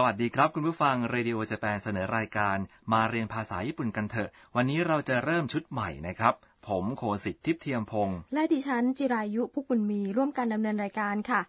[0.00, 2.56] สวัสดีครับคุณผู้ฟัง Radio Japan เสนอรายการ
[2.92, 6.34] มาเรียนภาษาญี่ปุ่นกันเถอะ วันนี้เราจะเริ่มชุดใหม่นะครับ
[6.66, 11.40] ผมโคสิทธิ์ทิพย์เทียมพงศ์และดิฉันจิรายุพุกบุญมีร่วมกันดำเนินรายการค่ะ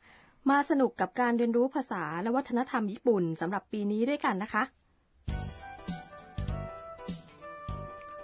[0.49, 4.63] มาสนุกกับการเรียนรู้ภาษาและวัฒนธรรมญี่ปุ่นสำหรับปีนี้ด้วยกันนะคะ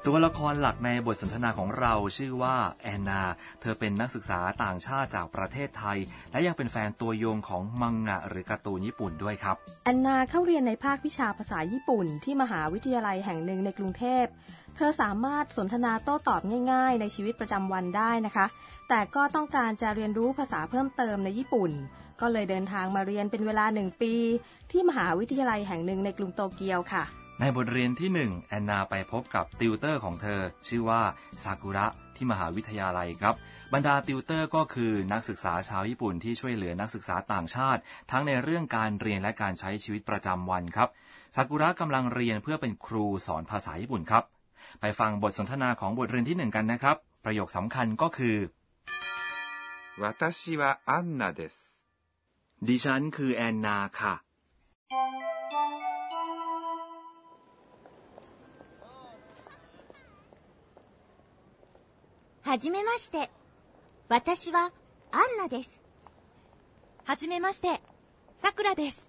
[0.08, 3.22] ตัวละครหลักในบทสนทนาของเราชื่อว่าแอนนา
[3.62, 5.98] เธอเป็นนักศึกษาต่างชาติจากประเทศไทย
[6.32, 14.26] และยังเป็นแฟนตัวยงของมังงะหรือการ์ตูนญี่ปุ่นด้วยครับ แอนนาเข้าเรียนในภาควิชาภาษาญี่ปุ่น ที่มหาวิทยาลัยแห่งหนึ่งในกรุงเทพ
[14.76, 16.42] เธอสามารถสนทนาโต้ตอบ
[16.72, 18.46] ง่าย ๆ ในชีวิตประจำวันได้นะคะ
[18.90, 21.72] แต่ก็ต้องการจะเรียนรู้ภาษาเพิ่มเติมในญี่ปุ่น
[22.22, 24.14] ก็เลยเดินทางมาเรียนเป็นเวลาหนึ่งปี
[24.72, 31.03] ที่มหาวิทยาลัยแห่งหนึ่งในกรุงโตเกียวค่ะ ในบทเรียนที่หนึ่งแอนนาไปพบกับติวเตอร์ของเธอ ชื่อว่า
[31.45, 33.35] ซากุระที่มหาวิทยาลัยครับ
[33.75, 37.81] บรรดาติวเตอร์ก็คือนักศึกษาชาวญี่ปุ่นที่ช่วยเหลือนักศึกษาต่างชาติ
[38.11, 40.89] ทั้งในเรื่องการเรียนและการใช้ชีวิตประจำวันครับ
[41.37, 44.25] ซากุระกำลังเรียนเพื่อเป็นครูสอนภาษาญี่ปุ่นครับ
[44.81, 48.37] ไปฟังบทสนทนาของบทเรียนที่หนึ่งกันนะครับ ประโยคสำคัญก็คือ
[50.03, 51.57] 私はアンナです。
[52.69, 54.15] ดิฉันคือแอนนาค่ะ
[62.45, 63.31] はじめまして。
[64.09, 64.73] 私は
[65.13, 65.81] アンナです。
[67.05, 67.81] はじめまして。
[68.43, 69.09] さくらです。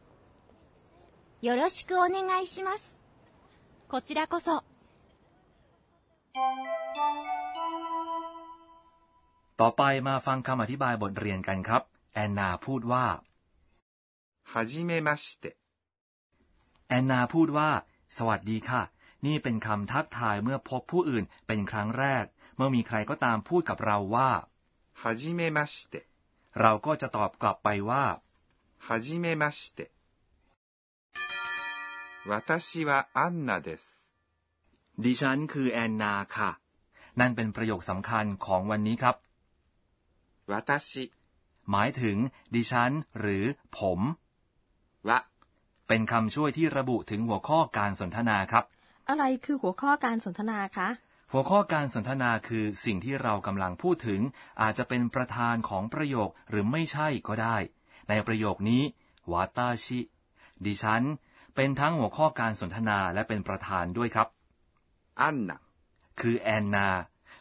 [1.42, 2.96] よろしくお願いします。
[3.88, 4.64] こちらこそ。
[9.58, 13.06] ต่อไปมาฟังคำอธิบายบทเรียนกันครับ แอนนาพูดว่า
[14.44, 15.58] はじめまして。
[16.90, 17.70] แอนนาพูดว่า
[18.18, 18.82] สวัสดีค่ะ
[19.26, 24.32] นี่เป็นคำทักทายเมื่อพบผู้อื่นเป็นครั้งแรก เมื่อมีใครก็ตามพูดกับเราว่า
[25.02, 25.94] はじめまして。
[26.62, 28.06] เราก็จะตอบกลับไปว่า
[28.88, 29.80] はじめまして。
[32.30, 33.84] 私はアンナです。
[35.04, 36.50] ดิฉันคือแอนนาค่ะ
[37.20, 39.16] นั่นเป็นประโยคสำคัญของวันนี้ครับ
[40.52, 40.96] 私
[41.72, 42.18] หมายถึง
[42.56, 43.44] ดิฉัน หรือ
[43.78, 44.00] ผม
[45.10, 45.12] は
[45.88, 48.66] เป็นคำช่วยที่ระบุถึงหัวข้อการสนทนาครับ
[49.09, 50.89] อะไรคือหัวข้อการสนทนาคะ
[51.33, 54.21] หัวข้อการสนทนาคือสิ่งที่เรากำลังพูดถึง
[54.61, 57.57] อาจจะเป็นประธานของประโยคหรือไม่ใช่ก็ได้
[58.09, 58.83] ในประโยคนี้
[59.33, 60.01] วาตาชิ
[60.65, 61.03] ดิฉัน
[61.55, 64.29] เป็นทั้งหัวข้อการสนทนาและเป็นประธานด้วยครับ
[65.21, 65.61] อันนะ
[66.21, 66.89] คือแอนนา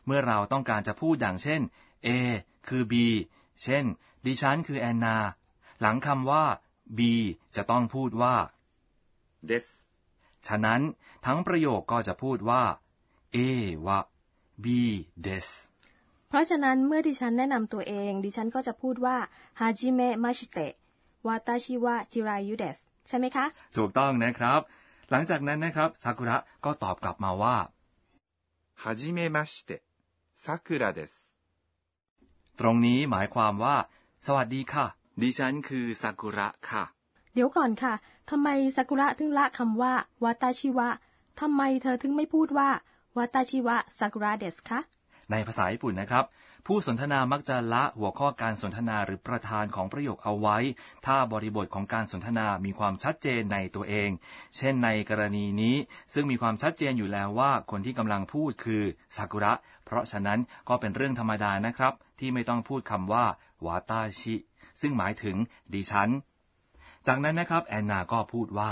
[0.05, 1.61] เมื่อเราต้องการจะพูดอย่างเช่น
[2.07, 2.09] A
[2.67, 2.93] คือ B
[3.63, 3.85] เช่น
[4.25, 5.17] ดิฉันคือแอนนา
[5.81, 6.45] หลังคำว่า
[6.97, 6.99] B
[7.55, 8.35] จะต้องพูดว่า
[9.49, 9.65] です
[10.47, 10.81] ฉะนั้น
[11.25, 12.63] ทั้งประโยคก็จะพูดว่า
[13.33, 13.37] เอ
[13.85, 13.99] วะ
[14.63, 14.81] บี
[15.21, 15.49] เดส
[16.29, 19.17] เพราะฉะนั้นเมื่อดิฉันแนะนำตัวเอง ดิฉันก็จะพูดว่า
[19.59, 20.73] ฮาจิเมะมาชิเตะ
[21.27, 23.45] วาตาชิวะจิรายุเดสใช่ไหมคะ
[23.77, 24.59] ถูกต้องนะครับ
[25.11, 27.57] หลังจากนั้นนะครับซากุระก็ตอบกลับมาว่า
[28.81, 29.81] ฮาจิเมะมาชิเตะ
[30.43, 31.13] ซากุระเดส
[32.59, 33.75] ตรงนี้หมายความว่า
[34.25, 34.85] สวัสดีค่ะ
[35.21, 36.83] ดิฉันคือซากุระค่ะ
[37.33, 37.93] เดี๋ยวก่อนค่ะ
[38.29, 39.93] ทำไมซากุระถึงละคำว่า
[40.23, 40.89] วาตาชิวะ
[41.41, 42.69] ทำไมเธอถึงไม่พูดว่า
[43.17, 44.79] วาตาชิวะซากุระเดสคะ
[45.31, 46.25] ในภาษาญี่ปุ่นนะครับ
[46.67, 50.57] ผู้สนทนามักจะละหัวข้อการสนทนาหรือประธานของประโยคเอาไว้
[51.05, 54.09] ถ้าบริบทของการสนทนามีความชัดเจนในตัวเอง
[54.57, 55.75] เช่นในกรณีนี้
[56.13, 58.83] ซึ่งมีความชัดเจนอยู่แล้วว่าคนที่กำลังพูดคือ
[59.17, 59.53] ซากุระ
[59.85, 63.25] เพราะฉะนั้นก็เป็นเรื่องธรรมดานะครับ ที่ไม่ต้องพูดคำว่า
[63.65, 64.35] วาตาชิ
[64.81, 65.35] ซึ่งหมายถึง
[65.73, 66.09] ดิฉัน
[67.07, 68.71] จากนั้นนะครับแอนนาก็พูดว่า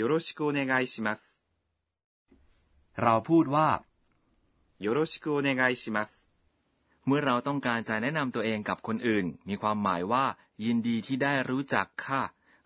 [0.00, 1.18] よろしくお願いします
[3.02, 3.68] เราพูดว่า
[4.86, 6.08] よろしくお願いします
[7.06, 10.24] เมื่อเราต้องการจะแนะนำตัวเองกับคนอื่น มีความหมายว่า
[10.64, 12.22] ยินดีที่ได้รู้จักค่ะ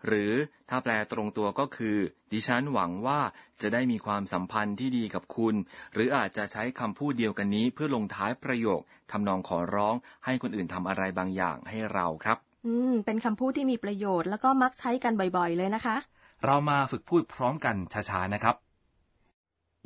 [0.07, 0.33] หรือ
[0.69, 1.97] ถ้าแปลตรงตัวก็คือ
[2.31, 3.19] ดิฉันหวังว่า
[3.61, 5.55] จะได้มีความสัมพันธ์ที่ดีกับคุณ
[5.93, 8.81] หรืออาจจะใช้คำพูดเดียวกันนี้เพื่อลงท้ายประโยค
[9.11, 9.95] ทำนองขอร้อง
[10.25, 15.95] ให้คนอื่นทำอะไรบางอย่างให้เราครับ อืม เป็นคำพูดที่มีประโยชน์แล้วก็มักใช้กันบ่อยๆ เลยนะคะ
[16.43, 17.75] เรามาฝึกพูดพร้อมกัน
[18.09, 18.55] ช้าๆ นะครับ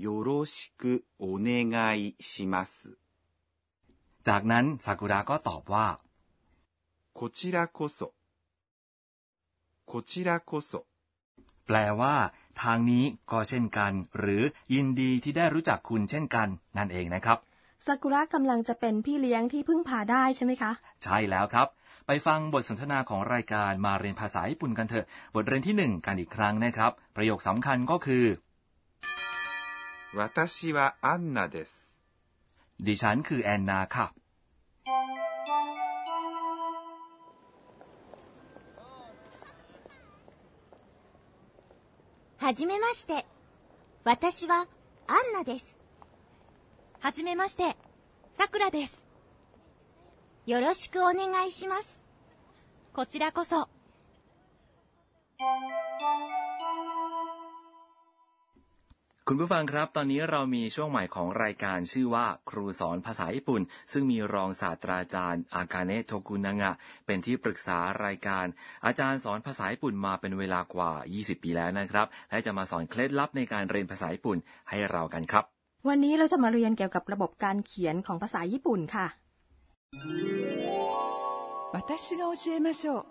[0.06, 2.74] ยโรชิกุโよろしくおชิมัส
[4.28, 5.88] จากนั้นซากุระก็ตอบว่า
[7.18, 8.00] こちらこそ
[9.92, 10.72] こちらこそ
[11.66, 12.16] แปลว่า
[12.62, 16.48] ทางนี้ก็เช่นกัน หรือยินดีที่ได้รู้จักคุณเช่นกัน
[16.78, 17.38] นั่นเองนะครับ
[17.86, 20.72] ซากุระกำลังจะเป็นพี่เลี้ยงที่พึ่งพาได้ใช่ไหมคะ
[21.04, 21.68] ใช่แล้วครับ
[22.07, 28.25] ไปฟังบทสนทนาของรายการมาเรียนภาษาญี่ปุ่นกันเถอะ บทเรียนที่หนึ่งกันอีกครั้งนะครับ ประโยคสำคัญก็คือ
[30.15, 32.03] 私はアンナです。
[32.87, 34.07] ดิฉันคือแอนนาค่ะ
[42.43, 43.25] は はじめまして。
[44.05, 44.67] 私は
[45.07, 45.77] アンナです。
[47.01, 47.77] はじめまして。
[48.37, 49.03] さくらです。
[50.47, 52.01] よろしくお願いします。
[52.93, 53.69] こちらこそ。
[59.29, 63.63] คุณผู้ฟังครับ ตอนนี้เรามีช่วงใหม่ของรายการชื่อว่าครูสอนภาษาญี่ปุ่น
[63.93, 66.73] ซึ่งมีรองศาสตราจารย์ อากาเนะโทกุนางะ
[67.07, 68.47] เป็นที่ปรึกษารายการ
[68.87, 74.39] อาจารย์สอนภาษาญี่ปุ่นมาเป็นเวลากว่า 20 ปีแล้วนะครับ และจะมาสอนเคล็ดลับในการเรียนภาษาญี่ปุ่น
[74.69, 75.45] ให้เรากันครับ
[75.89, 79.07] วันนี้เราจะมาเรียนเกี่ยวกับระบบการเขียนของภาษาญี่ปุ่นค่ะ
[81.75, 83.05] 私が教えましょう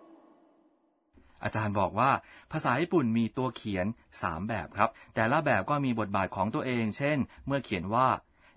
[1.43, 2.11] อาจารย์บอกว่า
[2.51, 3.85] ภาษาญี่ปุ่นมีตัวเขียน
[4.17, 8.07] 3 แบบครับ แต่ละแบบก็มีบทบาทของตัวเอง เช่น เมื่อเขียนว่า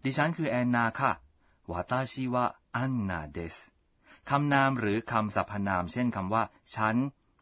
[0.05, 1.13] ดิฉันคือแอนนาค่ะ
[1.71, 2.45] วาตาชิวะ
[2.77, 3.57] อันนาเดส
[4.31, 6.43] คำนามหรือคำสรรพนาม เช่นคำว่า
[6.75, 6.97] ฉัน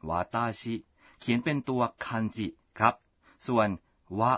[0.09, 0.75] วาตาชิ
[1.21, 2.47] เขียนเป็นตัวคันจิ
[2.79, 2.95] ครับ
[3.47, 3.69] ส่วน
[4.19, 4.33] วะ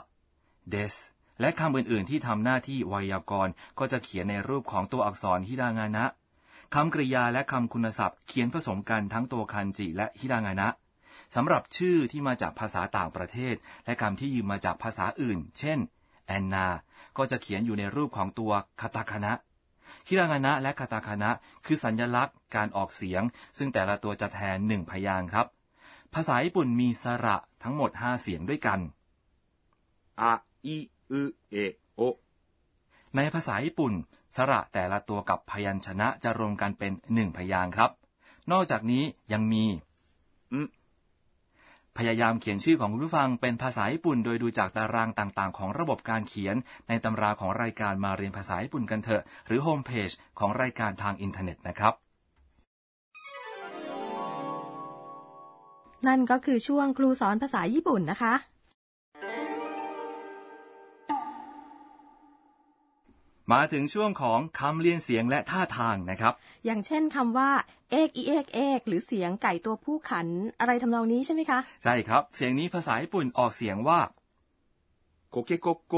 [0.71, 0.95] เดส
[1.41, 6.05] และคำอื่น ๆ ที่ทำหน้าที่ไวยากรณ์ ก็จะเขียนในรูปของตัวอักษรฮิรางานะ
[6.76, 10.68] คำกริยาและคำคุณศัพท์เขียนผสมกันทั้งตัวคันจิและฮิรางานะ
[11.36, 15.80] สำหรับชื่อที่มาจากภาษาต่างประเทศ และคำที่ยืมมาจากภาษาอื่น เช่น
[16.28, 16.68] แอนนา
[17.18, 18.52] ก็จะเขียนอยู่ในรูปของตัว
[18.82, 19.34] คาตาคานะ
[20.08, 21.32] ฮิรางานะและคาตาคานะ
[21.66, 23.24] คือสัญญลักษณ์การออกเสียง
[23.58, 25.48] ซึ่งแต่ละตัวจะแทนหนึ่งพยางค์ครับ
[26.14, 28.80] ภาษาญี่ปุ่นมีสระทั้งหมดห้าเสียงด้วยกัน
[30.22, 30.34] อะ
[30.66, 30.78] อิ
[31.12, 31.56] อุเอ
[31.94, 32.02] โอ
[33.16, 33.94] ในภาษาญี่ปุ่น
[34.36, 37.92] สระแต่ละตัวกับพยัญชนะจะรวมกันเป็นหนึ่งพยางค์ครับ
[38.52, 39.04] นอกจากนี้
[39.34, 39.66] ยังมี
[41.98, 46.56] พยายามเขียนชื่อของคุณผู้ฟังเป็นภาษาญี่ปุ่น โดยดูจากตารางต่างๆ ของระบบการเขียน
[46.88, 50.10] ในตำราของรายการมาเรียนภาษาญี่ปุ่นกันเถอะ หรือโฮมเพจ
[50.40, 51.94] ของรายการทางอินเทอร์เน็ตนะครับ
[56.08, 58.34] นั่นก็คือช่วงครูสอนภาษาญี่ปุ่นนะคะ
[63.54, 66.34] มาถึงช่วงของคำเรียนเสียงและท่าทางนะครับ
[66.66, 67.52] อย่างเช่นคำว่า
[67.92, 70.28] เอกอีเอกเอกหรือเสียงไก่ตัวผู้ขัน
[70.60, 74.00] อะไรทำนองนี้ใช่ไหมคะ ใช่ครับ เสียงนี้ภาษาญี่ปุ่นออกเสียงว่า
[75.30, 75.96] โกเกโกโก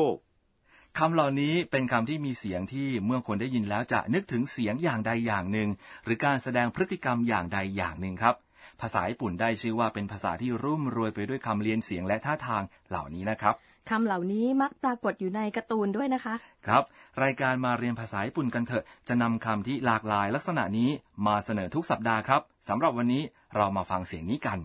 [0.97, 5.69] คำเหล่านี้เป็นคำที่มีเสียงที่เมื่อคนได้ยินแล้วจะนึกถึงเสียงอย่างใดอย่างหนึ่ง
[6.05, 8.35] หรือการแสดงพฤติกรรมอย่างใดอย่างหนึ่งครับ
[8.81, 13.55] ภาษาญี่ปุ่นได้ชื่อว่าเป็นภาษาที่รุ่มรวยไปด้วยคำเรียนเสียงและท่าทางเหล่านี้นะครับ
[13.89, 16.35] คำเหล่านี้มักปรากฏอยู่ในการ์ตูนด้วยนะคะ
[16.67, 16.83] ครับ
[17.23, 20.89] รายการมาเรียนภาษาญี่ปุ่นกันเถอะ จะนำคำที่หลากหลายลักษณะนี้
[21.27, 23.23] มาเสนอทุกสัปดาห์ครับสำหรับวันนี้
[23.55, 24.59] เรามาฟังเสียงนี้กัน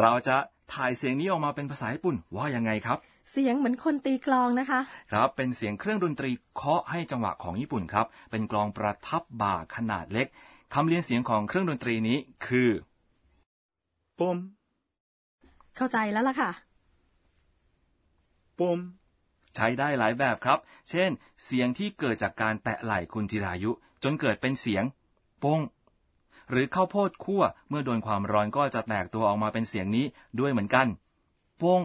[0.00, 0.36] เราจะ
[0.72, 2.98] ถ่ายเสียงนี้ออกมาเป็นภาษาญี่ปุ่นว่ายังไงครับ
[3.32, 4.80] เสียงเหมือนคนตีกลองนะคะ
[5.12, 10.26] ครับ เป็นเสียงเครื่องดนตรีเคาะให้จังหวะของญี่ปุ่นครับ เป็นกลองประทับบ่าขนาดเล็ก
[10.74, 12.70] คำเรียนเสียงของเครื่องดนตรีนี้คือ
[14.20, 14.36] ポン
[15.80, 16.50] เข้าใจแล้วล่ะค่ะ
[18.58, 18.78] ปม
[19.54, 20.58] ใช้ได้หลายแบบครับ
[20.90, 21.10] เช่น
[21.44, 23.70] เสียงที่เกิดจากการแตะไหล่คุณจิรายุ
[24.02, 24.84] จนเกิดเป็นเสียง
[25.42, 25.60] ป้ง
[26.50, 30.06] หรือข้าวโพดคั่วเมื่อโดนความร้อนก็จะแตกตัวออกมาเป็นเสียงนี้
[30.40, 30.86] ด้วยเหมือนกัน
[31.60, 31.82] ป้ง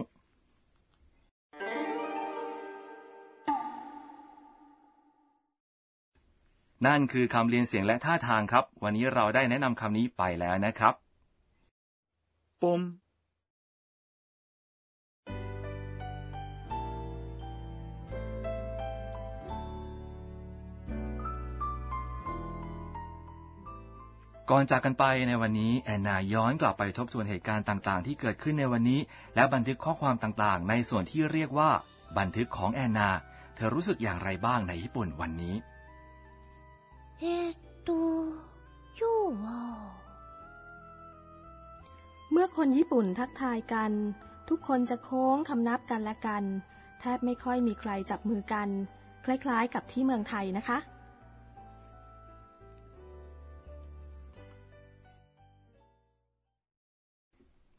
[6.86, 10.94] นั่นคือคำเรียนเสียงและท่าทางครับ วันนี้เราได้แนะนำคำนี้ไปแล้วนะครับ
[12.64, 12.82] ปม
[24.50, 29.00] ก่อนจากกันไปในวันนี้แอนนาย้อนกลับไปทบทวนเหตุการณ์ต่างๆ ที่เกิดขึ้นในวันนี้
[29.34, 31.70] และบันทึกข้อความต่างๆ ในส่วนที่เรียกว่า
[32.18, 33.10] บันทึกของแอนนา
[33.54, 35.54] เธอรู้สึกอย่างไรบ้างในญี่ปุ่นวันนี้
[37.18, 37.90] เต
[38.98, 39.12] ยู
[42.30, 43.92] เมื่อคนญี่ปุ่นทักทายกัน
[44.48, 46.44] ทุกคนจะโค้งคำนับกันและกัน
[47.00, 48.68] แทบไม่ค่อยมีใครจับมือกัน
[49.24, 50.78] คล้ายๆกับที่เมืองไทยนะคะ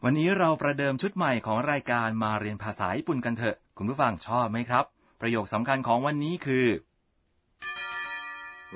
[0.05, 4.85] วันนี้เราประเดิมชุดใหม่ของรายการมาเรียนภาษาญี่ปุ่นกันเถอะ คุณผู้ฟังชอบไหมครับ
[5.21, 6.67] ประโยคสำคัญของวันนี้คือ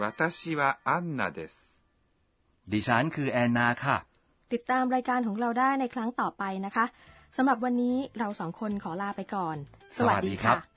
[0.03, 1.55] 私はアンナです。
[2.73, 3.97] ดิฉันคือแอนนาค่ะ
[4.53, 6.85] ติดตามรายการของเราได้ในครั้งต่อไปนะคะ
[7.37, 9.57] สำหรับวันนี้เราสองคนขอลาไปก่อน
[9.97, 10.70] สวัสดีครับ